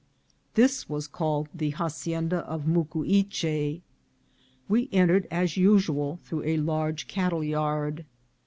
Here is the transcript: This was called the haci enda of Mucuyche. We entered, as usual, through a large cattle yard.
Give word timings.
This 0.55 0.89
was 0.89 1.05
called 1.05 1.47
the 1.53 1.73
haci 1.73 2.13
enda 2.19 2.41
of 2.41 2.63
Mucuyche. 2.65 3.81
We 4.67 4.89
entered, 4.91 5.27
as 5.29 5.57
usual, 5.57 6.17
through 6.25 6.41
a 6.45 6.57
large 6.57 7.07
cattle 7.07 7.43
yard. 7.43 8.05